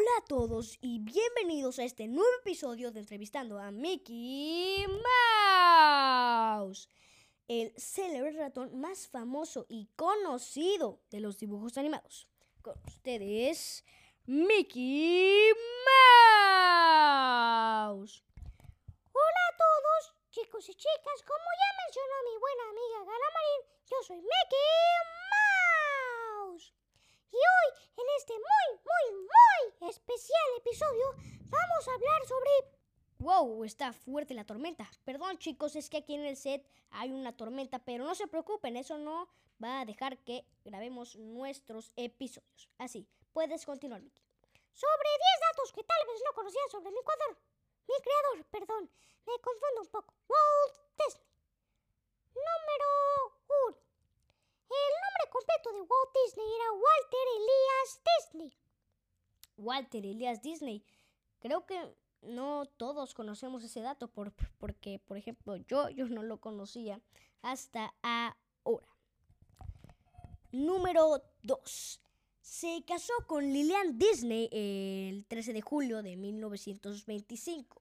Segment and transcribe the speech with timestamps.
[0.00, 4.86] Hola a todos y bienvenidos a este nuevo episodio de Entrevistando a Mickey
[6.38, 6.88] Mouse,
[7.48, 12.26] el célebre ratón más famoso y conocido de los dibujos animados.
[12.62, 13.84] Con ustedes,
[14.24, 15.50] Mickey
[17.84, 18.24] Mouse.
[19.12, 21.22] Hola a todos, chicos y chicas.
[21.26, 24.96] Como ya mencionó mi buena amiga Galamarín, yo soy Mickey
[26.48, 26.72] Mouse.
[27.32, 29.28] Y hoy, en este muy, muy,
[31.88, 32.50] a hablar sobre...
[33.18, 34.90] Wow, está fuerte la tormenta.
[35.04, 38.76] Perdón chicos, es que aquí en el set hay una tormenta, pero no se preocupen,
[38.76, 39.28] eso no
[39.62, 42.68] va a dejar que grabemos nuestros episodios.
[42.78, 44.24] Así, puedes continuar, Mickey.
[44.72, 47.38] Sobre 10 datos que tal vez no conocías sobre mi creador.
[47.88, 48.90] Mi creador, perdón,
[49.26, 50.14] me confundo un poco.
[50.28, 51.26] Walt Disney.
[52.34, 52.88] Número
[53.68, 53.76] 1.
[54.70, 58.58] El nombre completo de Walt Disney era Walter Elias Disney.
[59.56, 60.84] Walter Elias Disney.
[61.40, 66.38] Creo que no todos conocemos ese dato por- porque, por ejemplo, yo, yo no lo
[66.40, 67.00] conocía
[67.42, 68.86] hasta ahora.
[70.52, 72.00] Número 2.
[72.40, 77.80] Se casó con Lillian Disney el 13 de julio de 1925.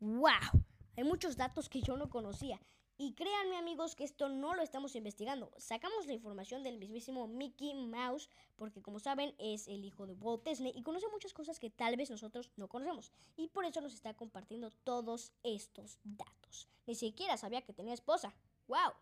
[0.00, 0.64] ¡Wow!
[0.96, 2.60] Hay muchos datos que yo no conocía.
[3.02, 5.50] Y créanme amigos que esto no lo estamos investigando.
[5.56, 10.44] Sacamos la información del mismísimo Mickey Mouse porque como saben es el hijo de Walt
[10.44, 13.10] Disney y conoce muchas cosas que tal vez nosotros no conocemos.
[13.38, 16.68] Y por eso nos está compartiendo todos estos datos.
[16.84, 18.34] Ni siquiera sabía que tenía esposa.
[18.68, 18.92] ¡Wow!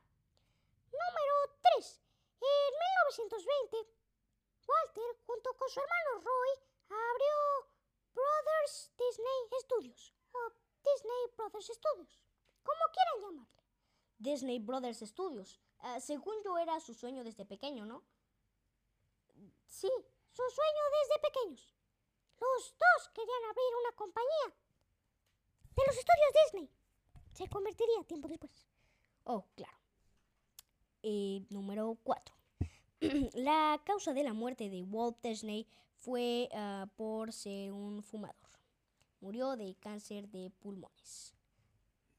[0.92, 2.00] Número 3.
[2.40, 2.70] En
[3.10, 3.78] 1920,
[4.64, 6.50] Walter, junto con su hermano Roy,
[6.86, 7.34] abrió
[8.14, 10.14] Brothers Disney Studios.
[10.30, 10.52] O
[10.84, 12.20] Disney Brothers Studios.
[12.62, 13.58] Como quieran llamarle.
[14.18, 15.60] Disney Brothers Studios.
[15.80, 18.02] Ah, según yo era su sueño desde pequeño, ¿no?
[19.66, 19.90] Sí,
[20.30, 21.74] su sueño desde pequeños.
[22.40, 24.54] Los dos querían abrir una compañía
[25.76, 26.70] de los estudios Disney.
[27.32, 28.66] Se convertiría tiempo después.
[29.24, 29.78] Oh, claro.
[31.02, 32.34] Eh, número 4.
[33.34, 38.36] la causa de la muerte de Walt Disney fue ah, por ser un fumador.
[39.20, 41.34] Murió de cáncer de pulmones.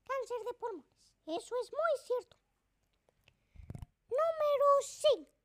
[0.04, 0.99] Cáncer de pulmones.
[1.26, 2.38] Eso es muy cierto.
[4.10, 5.40] Número 5.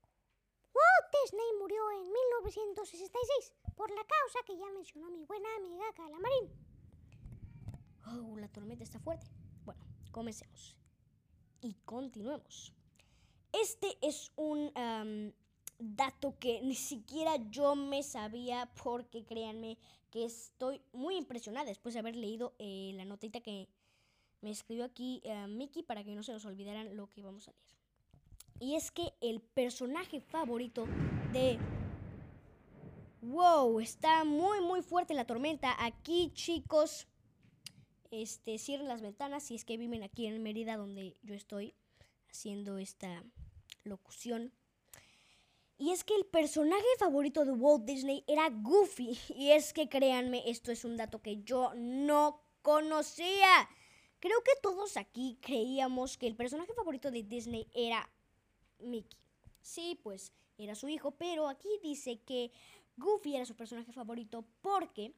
[0.74, 6.50] Walt Disney murió en 1966 por la causa que ya mencionó mi buena amiga Calamarín.
[8.06, 9.26] Oh, la tormenta está fuerte.
[9.64, 9.80] Bueno,
[10.10, 10.76] comencemos.
[11.60, 12.72] Y continuemos.
[13.52, 15.32] Este es un am,
[15.78, 19.78] dato que ni siquiera yo me sabía porque créanme
[20.10, 23.68] que estoy muy impresionada después de haber leído eh, la notita que
[24.44, 27.53] me escribió aquí eh, Mickey para que no se nos olvidaran lo que íbamos a
[27.53, 27.65] leer.
[28.60, 30.87] Y es que el personaje favorito
[31.32, 31.59] de...
[33.22, 35.75] Wow, está muy muy fuerte la tormenta.
[35.83, 37.06] Aquí chicos,
[38.10, 41.75] este, cierren las ventanas si es que viven aquí en Mérida donde yo estoy
[42.28, 43.25] haciendo esta
[43.83, 44.53] locución.
[45.78, 49.19] Y es que el personaje favorito de Walt Disney era Goofy.
[49.34, 53.69] Y es que créanme, esto es un dato que yo no conocía.
[54.24, 58.08] Creo que todos aquí creíamos que el personaje favorito de Disney era
[58.78, 59.18] Mickey.
[59.60, 62.50] Sí, pues era su hijo, pero aquí dice que
[62.96, 65.12] Goofy era su personaje favorito porque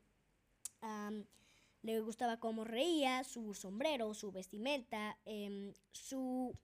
[1.83, 6.57] le gustaba cómo reía, su sombrero, su vestimenta, em, su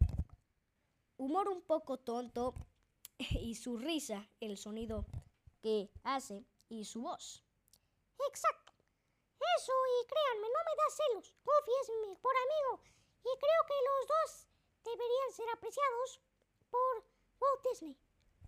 [1.19, 2.55] humor un poco tonto
[3.41, 5.07] y su risa, el sonido
[5.63, 7.45] que hace y su voz.
[8.29, 8.62] Exacto.
[9.57, 11.35] Eso, y créanme, no me da celos.
[11.45, 12.83] Goofy es mi mejor amigo.
[13.21, 14.49] Y creo que los dos
[14.85, 16.21] deberían ser apreciados
[16.71, 17.05] por
[17.41, 17.97] Walt Disney.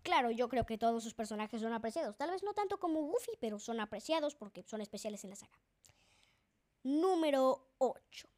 [0.02, 2.16] Claro, yo creo que todos sus personajes son apreciados.
[2.16, 5.58] Tal vez no tanto como Goofy, pero son apreciados porque son especiales en la saga.
[6.82, 8.28] Número 8.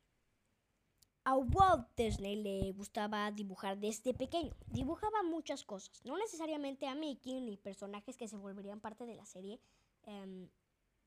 [1.25, 4.55] A Walt Disney le gustaba dibujar desde pequeño.
[4.69, 9.27] Dibujaba muchas cosas, no necesariamente a Mickey ni personajes que se volverían parte de la
[9.27, 9.61] serie
[10.05, 10.49] em,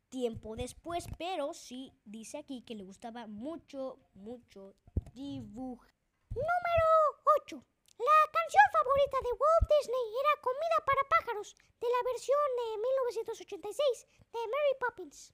[0.10, 4.76] tiempo después, pero sí dice aquí que le gustaba mucho, mucho
[5.14, 5.92] dibujar.
[6.30, 6.88] Número
[7.44, 7.64] 8.
[8.00, 14.08] La canción favorita de Walt Disney era Comida para pájaros, de la versión de 1986
[14.32, 15.34] de Mary Poppins.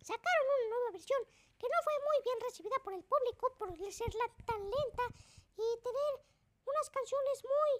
[0.00, 1.20] Sacaron una nueva versión
[1.58, 5.02] que no fue muy bien recibida por el público por ser la- tan lenta
[5.56, 6.12] y tener
[6.64, 7.72] unas canciones muy,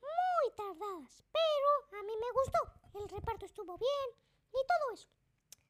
[0.00, 1.22] muy tardadas.
[1.30, 2.60] Pero a mí me gustó.
[2.98, 4.08] El reparto estuvo bien
[4.52, 5.08] y todo eso.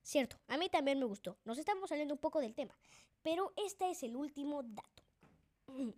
[0.02, 1.38] Cierto, a mí también me gustó.
[1.44, 2.76] Nos estamos saliendo un poco del tema,
[3.22, 5.02] pero este es el último dato.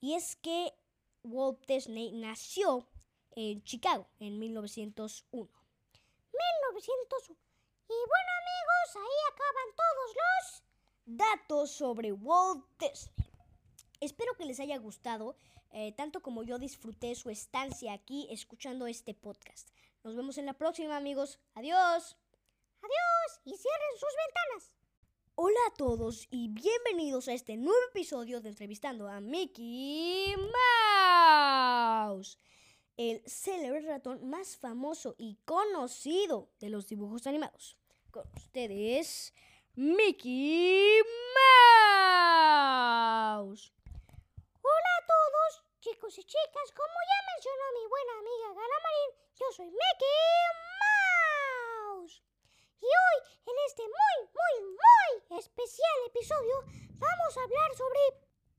[0.00, 0.74] Y es que
[1.22, 2.86] Walt Disney nació
[3.30, 5.48] en Chicago en 1901.
[6.30, 7.40] 1901.
[7.88, 10.62] Y bueno amigos, ahí acaban todos los
[11.06, 13.30] datos sobre Walt Disney.
[14.00, 15.36] Espero que les haya gustado,
[15.70, 19.70] eh, tanto como yo disfruté su estancia aquí escuchando este podcast.
[20.02, 21.38] Nos vemos en la próxima amigos.
[21.54, 22.16] Adiós.
[22.84, 24.74] Adiós y cierren sus ventanas.
[25.36, 30.34] Hola a todos y bienvenidos a este nuevo episodio de Entrevistando a Mickey
[31.16, 32.38] Mouse,
[32.98, 37.78] el célebre ratón más famoso y conocido de los dibujos animados.
[38.10, 39.32] Con ustedes,
[39.76, 40.98] Mickey
[42.36, 43.72] Mouse.
[44.60, 46.72] Hola a todos, chicos y chicas.
[46.76, 49.78] Como ya mencionó mi buena amiga Galamarín, yo soy Mickey
[50.52, 50.73] Mouse.
[52.84, 56.54] Y hoy, en este muy, muy, muy especial episodio,
[56.98, 58.00] vamos a hablar sobre...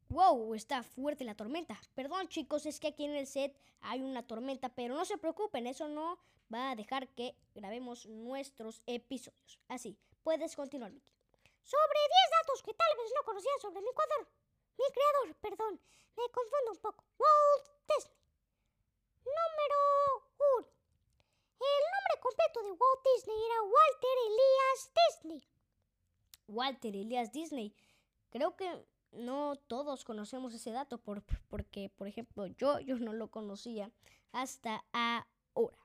[0.09, 1.79] Wow, está fuerte la tormenta.
[1.93, 5.67] Perdón chicos, es que aquí en el set hay una tormenta, pero no se preocupen,
[5.67, 6.17] eso no
[6.51, 9.59] va a dejar que grabemos nuestros episodios.
[9.67, 11.11] Así, puedes continuar, Mickey.
[11.61, 14.27] Sobre 10 datos que tal vez no conocías sobre mi creador.
[14.77, 15.81] Mi creador, perdón,
[16.17, 17.03] me confundo un poco.
[17.19, 18.17] Walt Disney.
[19.23, 19.77] Número
[20.61, 20.74] 1.
[21.59, 25.47] El nombre completo de Walt Disney era Walter Elias Disney.
[26.47, 27.73] Walter Elias Disney.
[28.29, 33.29] Creo que no todos conocemos ese dato por, porque, por ejemplo, yo, yo no lo
[33.29, 33.91] conocía
[34.31, 35.77] hasta ahora.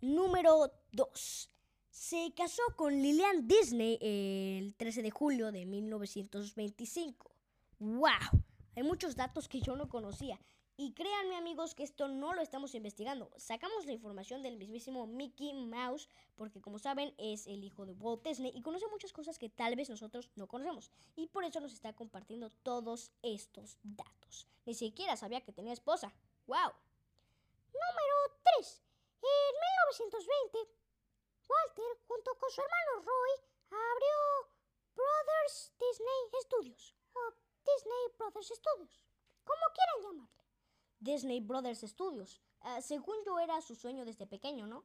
[0.00, 1.50] Número 2.
[1.90, 7.30] Se casó con Lillian Disney el 13 de julio de 1925.
[7.78, 8.42] ¡Wow!
[8.76, 10.38] Hay muchos datos que yo no conocía.
[10.76, 13.30] Y créanme amigos que esto no lo estamos investigando.
[13.36, 18.24] Sacamos la información del mismísimo Mickey Mouse porque como saben es el hijo de Walt
[18.24, 20.90] Disney y conoce muchas cosas que tal vez nosotros no conocemos.
[21.14, 24.48] Y por eso nos está compartiendo todos estos datos.
[24.66, 26.12] Ni siquiera sabía que tenía esposa.
[26.48, 26.72] ¡Wow!
[27.68, 28.16] Número
[28.58, 28.82] 3.
[29.22, 29.54] En
[29.94, 30.58] 1920,
[31.48, 33.30] Walter junto con su hermano Roy
[33.70, 34.50] abrió
[34.96, 37.20] Brothers Disney Studios o
[37.64, 39.00] Disney Brothers Studios,
[39.44, 40.43] como quieran llamarle.
[41.04, 42.40] Disney Brothers Studios.
[42.62, 44.84] Uh, según yo era su sueño desde pequeño, ¿no?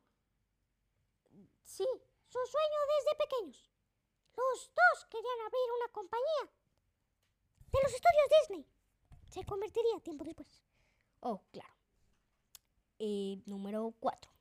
[1.64, 1.88] Sí,
[2.28, 3.70] su sueño desde pequeños.
[4.36, 6.52] Los dos querían abrir una compañía
[7.72, 8.66] de los estudios Disney.
[9.30, 10.64] Se convertiría tiempo después.
[11.22, 11.74] Oh, claro.
[13.00, 14.32] Eh, número 4.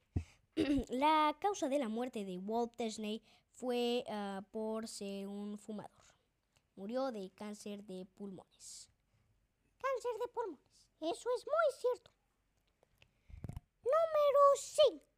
[0.88, 3.22] la causa de la muerte de Walt Disney
[3.52, 5.92] fue uh, por ser un fumador.
[6.76, 8.88] Murió de cáncer de pulmones.
[9.78, 10.67] Cáncer de pulmones.
[11.00, 12.10] Eso es muy cierto.
[13.84, 15.08] Número 5.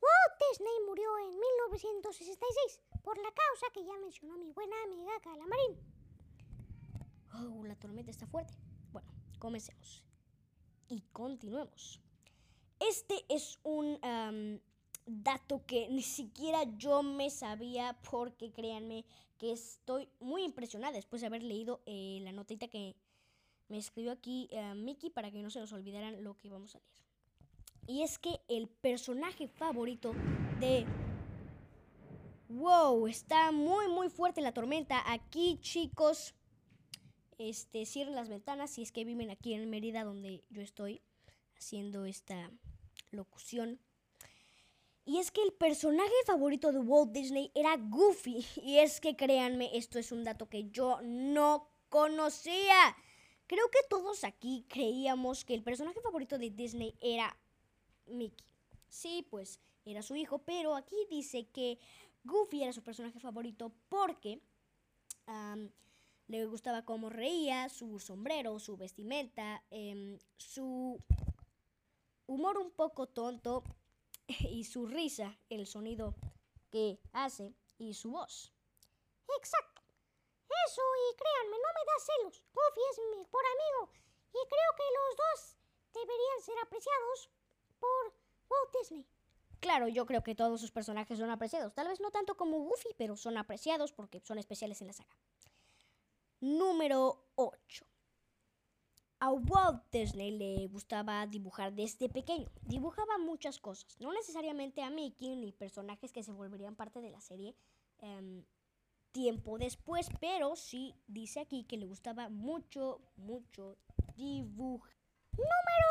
[0.00, 5.78] Walt Disney murió en 1966 por la causa que ya mencionó mi buena amiga Calamarín.
[7.34, 8.54] Oh, la tormenta está fuerte.
[8.92, 9.08] Bueno,
[9.38, 10.04] comencemos.
[10.88, 12.00] Y continuemos.
[12.80, 14.60] Este es un um,
[15.06, 19.04] dato que ni siquiera yo me sabía porque créanme
[19.38, 22.96] que estoy muy impresionada después de haber leído eh, la notita que
[23.68, 26.78] me escribió aquí uh, Mickey para que no se nos olvidaran lo que íbamos a
[26.78, 26.90] leer.
[27.88, 30.12] Y es que el personaje favorito
[30.60, 30.84] de...
[32.48, 35.02] Wow, está muy muy fuerte la tormenta.
[35.12, 36.34] Aquí chicos,
[37.38, 41.02] este, cierren las ventanas si es que viven aquí en Mérida donde yo estoy
[41.56, 42.50] haciendo esta
[43.10, 43.80] locución.
[45.04, 48.44] Y es que el personaje favorito de Walt Disney era Goofy.
[48.62, 52.96] Y es que créanme, esto es un dato que yo no conocía.
[53.46, 57.36] Creo que todos aquí creíamos que el personaje favorito de Disney era
[58.06, 58.44] Mickey.
[58.88, 61.78] Sí, pues era su hijo, pero aquí dice que
[62.24, 64.40] Goofy era su personaje favorito porque
[66.28, 71.00] le gustaba cómo reía, su sombrero, su vestimenta, eh, su
[72.26, 73.62] humor un poco tonto
[74.50, 76.14] y su risa, el sonido
[76.70, 78.55] que hace y su voz.
[80.66, 82.42] Eso, y créanme, no me da celos.
[82.54, 83.92] Goofy es mi mejor amigo
[84.28, 85.56] y creo que los dos
[85.94, 87.30] deberían ser apreciados
[87.78, 88.14] por
[88.50, 89.06] Walt Disney.
[89.60, 91.74] Claro, yo creo que todos sus personajes son apreciados.
[91.74, 95.16] Tal vez no tanto como Goofy, pero son apreciados porque son especiales en la saga.
[96.40, 97.86] Número 8.
[99.20, 102.50] A Walt Disney le gustaba dibujar desde pequeño.
[102.62, 107.20] Dibujaba muchas cosas, no necesariamente a Mickey ni personajes que se volverían parte de la
[107.22, 107.56] serie
[108.02, 108.44] um,
[109.16, 113.78] tiempo después, pero sí dice aquí que le gustaba mucho, mucho
[114.14, 114.92] dibujar.
[115.32, 115.88] Número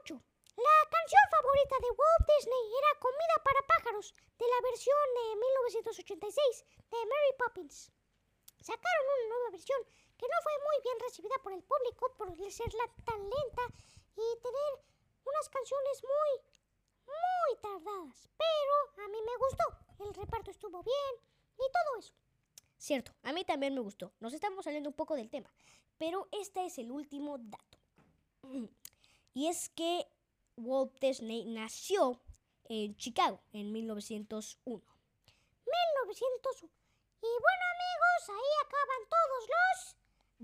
[0.00, 0.16] 8.
[0.56, 6.64] La canción favorita de Walt Disney era Comida para pájaros, de la versión de 1986
[6.88, 7.92] de Mary Poppins.
[8.64, 9.80] Sacaron una nueva versión
[10.16, 12.72] que no fue muy bien recibida por el público por ser
[13.04, 13.64] tan lenta
[14.16, 14.72] y tener
[15.28, 16.32] unas canciones muy,
[17.04, 18.30] muy tardadas.
[18.32, 19.66] Pero a mí me gustó.
[20.08, 21.14] el reparto estuvo bien
[21.52, 22.21] y todo eso.
[22.82, 24.12] Cierto, a mí también me gustó.
[24.18, 25.48] Nos estamos saliendo un poco del tema,
[25.98, 27.78] pero este es el último dato.
[29.34, 30.04] Y es que
[30.56, 32.20] Walt Disney nació
[32.64, 34.82] en Chicago en 1901.
[34.84, 36.72] 1901.
[37.22, 39.96] Y bueno amigos, ahí acaban todos los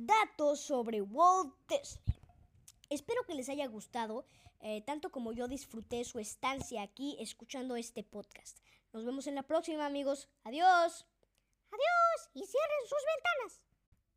[0.06, 2.20] datos sobre Walt Disney.
[2.88, 4.24] Espero que les haya gustado,
[4.60, 8.60] eh, tanto como yo disfruté su estancia aquí escuchando este podcast.
[8.92, 10.28] Nos vemos en la próxima amigos.
[10.44, 11.04] Adiós.
[11.70, 13.60] Adiós y cierren sus ventanas.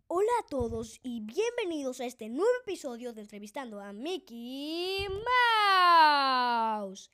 [0.08, 5.06] Hola a todos y bienvenidos a este nuevo episodio de Entrevistando a Mickey
[6.80, 7.12] Mouse,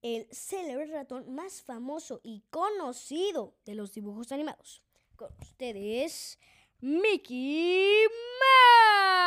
[0.00, 4.82] el célebre ratón más famoso y conocido de los dibujos animados.
[5.16, 6.38] Con ustedes,
[6.80, 8.06] Mickey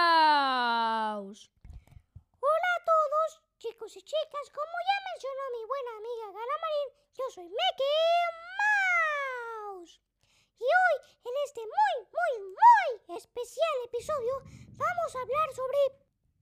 [0.10, 1.52] Mouse.
[2.40, 4.50] Hola a todos, chicos y chicas.
[4.50, 8.47] Como ya mencionó mi buena amiga Galamarín, yo soy Mickey Mouse.
[10.60, 14.34] Y hoy, en este muy, muy, muy especial episodio,
[14.78, 15.78] vamos a hablar sobre...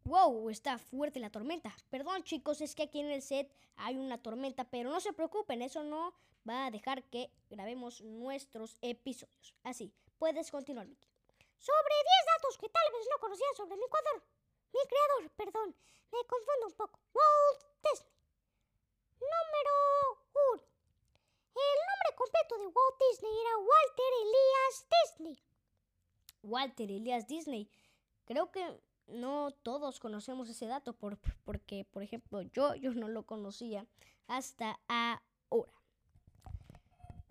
[0.06, 1.76] Wow, está fuerte la tormenta.
[1.90, 5.62] Perdón chicos, es que aquí en el set hay una tormenta, pero no se preocupen,
[5.62, 6.14] eso no
[6.48, 9.56] va a dejar que grabemos nuestros episodios.
[9.64, 11.10] Así, puedes continuar, Mickey.
[11.58, 14.24] Sobre 10 datos que tal vez no conocías sobre mi creador.
[14.74, 15.76] Mi creador, perdón,
[16.12, 17.00] me confundo un poco.
[17.14, 18.14] Walt Disney.
[19.20, 19.74] Número
[20.54, 20.64] 1.
[21.56, 25.44] El nombre completo de Walt Disney era Walter Elias Disney.
[26.44, 27.70] Walter Elias Disney.
[28.26, 33.26] Creo que no todos conocemos ese dato por, porque, por ejemplo, yo, yo no lo
[33.26, 33.86] conocía
[34.28, 35.72] hasta ahora.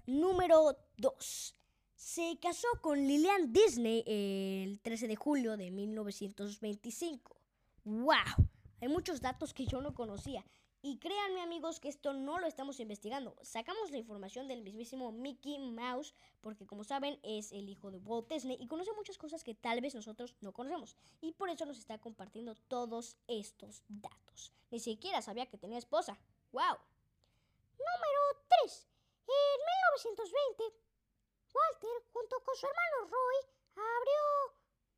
[0.07, 1.55] Número 2.
[1.97, 7.37] Se casó con Lillian Disney el 13 de julio de 1925.
[7.85, 8.49] ¡Wow!
[8.81, 10.45] Hay muchos datos que yo no conocía.
[10.87, 13.35] Y créanme amigos que esto no lo estamos investigando.
[13.41, 18.29] Sacamos la información del mismísimo Mickey Mouse porque como saben es el hijo de Walt
[18.29, 20.95] Disney y conoce muchas cosas que tal vez nosotros no conocemos.
[21.23, 24.53] Y por eso nos está compartiendo todos estos datos.
[24.71, 26.19] Ni siquiera sabía que tenía esposa.
[26.53, 26.77] ¡Wow!
[27.79, 28.87] Número 3.
[29.27, 29.61] En
[29.97, 30.65] 1920,
[31.55, 33.37] Walter, junto con su hermano Roy,
[33.73, 34.21] abrió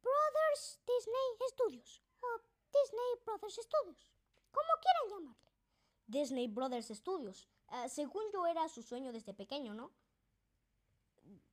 [0.03, 2.03] Brothers Disney Studios.
[2.23, 2.41] O
[2.73, 4.09] Disney Brothers Studios.
[4.51, 5.46] Como quieran llamarle.
[6.07, 7.49] Disney Brothers Studios.
[7.69, 9.91] Ah, según yo era su sueño desde pequeño, ¿no?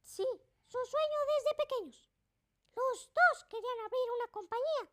[0.01, 0.25] Sí,
[0.65, 2.09] su sueño desde pequeños.
[2.75, 4.91] Los dos querían abrir una compañía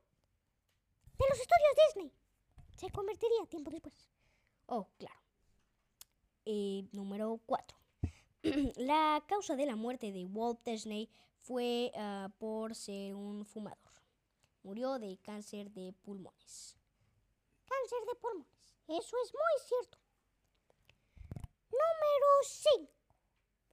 [1.19, 2.13] de los estudios Disney.
[2.77, 4.09] Se convertiría tiempo después.
[4.67, 5.21] Oh, claro.
[6.47, 7.79] Eh, número 4.
[8.77, 13.79] la causa de la muerte de Walt Disney fue ah, por ser un fumador.
[14.63, 16.80] Murió de cáncer de pulmones.
[17.71, 18.75] Cáncer de pulmones.
[18.89, 19.99] Eso es muy cierto.
[21.71, 22.93] Número 5.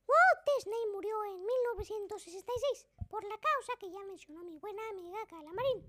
[0.08, 5.84] Walt Disney murió en 1966 por la causa que ya mencionó mi buena amiga Calamarín.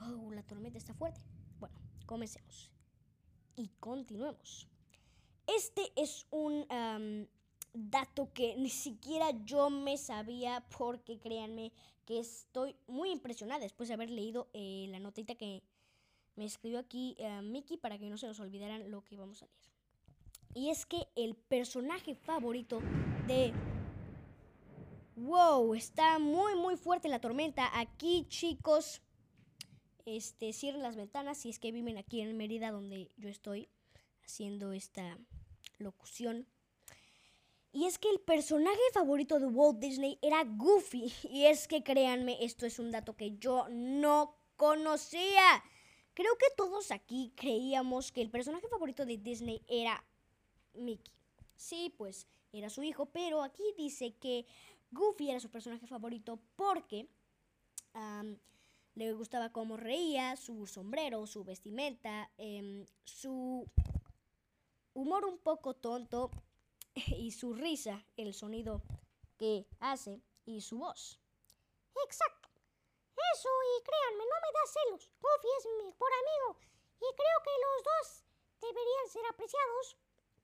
[0.00, 1.20] Oh, la tormenta está fuerte.
[1.58, 2.70] Bueno, comencemos.
[3.56, 4.68] Y continuemos.
[5.46, 6.66] Este es un
[7.72, 11.72] dato que ni siquiera yo me sabía porque créanme
[12.04, 15.62] que estoy muy impresionada después de haber leído eh, la notita que
[16.38, 19.46] me escribió aquí eh, Mickey para que no se nos olvidaran lo que íbamos a
[19.46, 19.58] leer.
[20.54, 22.80] Y es que el personaje favorito
[23.26, 23.52] de...
[25.16, 27.68] Wow, está muy muy fuerte la tormenta.
[27.80, 29.02] Aquí chicos,
[30.06, 33.68] este, cierren las ventanas si es que viven aquí en Mérida donde yo estoy
[34.24, 35.18] haciendo esta
[35.78, 36.46] locución.
[37.72, 41.12] Y es que el personaje favorito de Walt Disney era Goofy.
[41.30, 45.64] Y es que créanme, esto es un dato que yo no conocía.
[46.18, 50.04] Creo que todos aquí creíamos que el personaje favorito de Disney era
[50.74, 51.14] Mickey.
[51.54, 54.44] Sí, pues era su hijo, pero aquí dice que
[54.90, 57.06] Goofy era su personaje favorito porque
[58.96, 63.68] le gustaba cómo reía, su sombrero, su vestimenta, em, su
[64.94, 66.32] humor un poco tonto
[67.16, 68.82] y su risa, el sonido
[69.36, 71.20] que hace y su voz.
[72.04, 72.37] Exacto.
[73.34, 75.10] Eso y créanme, no me da celos.
[75.20, 76.60] Goofy es mi mejor amigo
[76.96, 78.24] y creo que los dos
[78.60, 79.96] deberían ser apreciados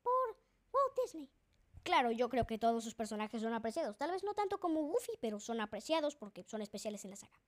[0.02, 0.36] por
[0.72, 1.30] Walt Disney.
[1.82, 3.96] Claro, yo creo que todos sus personajes son apreciados.
[3.98, 7.38] Tal vez no tanto como Goofy, pero son apreciados porque son especiales en la saga.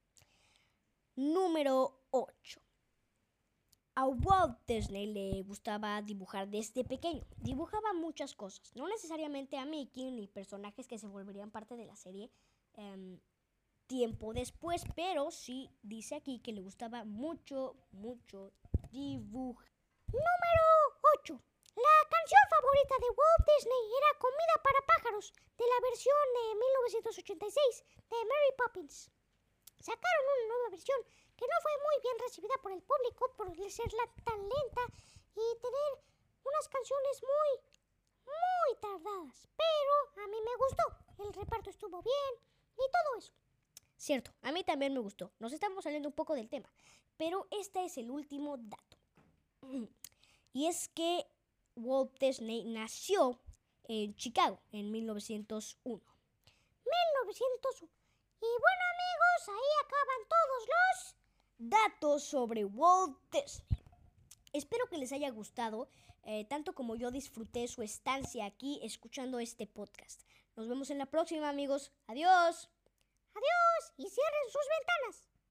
[1.17, 2.61] Número 8.
[3.95, 7.25] A Walt Disney le gustaba dibujar desde pequeño.
[7.39, 11.97] Dibujaba muchas cosas, no necesariamente a Mickey ni personajes que se volverían parte de la
[11.97, 12.31] serie
[12.75, 13.19] em,
[13.87, 18.53] tiempo después, pero sí dice aquí que le gustaba mucho, mucho
[18.91, 19.71] dibujar.
[20.07, 20.65] Número
[21.21, 21.43] 8.
[21.77, 27.85] La canción favorita de Walt Disney era Comida para pájaros, de la versión de 1986
[28.11, 29.11] de Mary Poppins.
[29.81, 31.01] Sacaron una nueva versión
[31.37, 33.91] que no fue muy bien recibida por el público por ser
[34.25, 34.83] tan lenta
[35.35, 35.91] y tener
[36.45, 37.51] unas canciones muy,
[38.25, 39.49] muy tardadas.
[39.57, 40.85] Pero a mí me gustó.
[41.19, 42.33] El reparto estuvo bien
[42.77, 43.33] y todo eso.
[43.97, 45.33] Cierto, a mí también me gustó.
[45.39, 46.71] Nos estamos saliendo un poco del tema.
[47.17, 48.99] Pero este es el último dato.
[50.53, 51.27] Y es que
[51.75, 53.39] Walt Disney nació
[53.85, 56.03] en Chicago en 1901.
[56.83, 57.93] 1901.
[58.41, 61.17] Y bueno amigos, ahí acaban todos los
[61.59, 63.85] datos sobre Walt Disney.
[64.55, 65.91] Espero que les haya gustado,
[66.23, 70.23] eh, tanto como yo disfruté su estancia aquí escuchando este podcast.
[70.57, 71.93] Nos vemos en la próxima amigos.
[72.07, 72.71] Adiós.
[73.37, 75.36] Adiós y cierren sus ventanas.